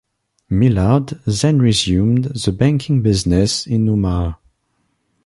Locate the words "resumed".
1.61-2.23